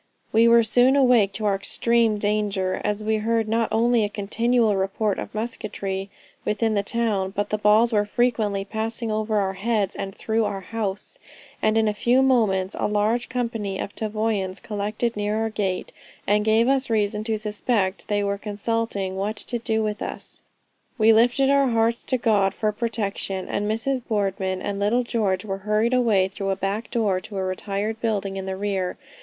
[0.33, 4.75] We were soon awake to our extreme danger, as we heard not only a continual
[4.75, 6.09] report of musketry
[6.43, 10.61] within the town, but the balls were frequently passing over our heads and through our
[10.61, 11.19] house;
[11.61, 15.93] and in a few moments, a large company of Tavoyans collected near our gate,
[16.25, 20.41] and gave us reason to suspect they were consulting what to do with us.
[20.97, 24.01] We lifted our hearts to God for protection, and Mrs.
[24.07, 28.35] Boardman and little George were hurried away through a back door to a retired building
[28.35, 28.97] in the rear.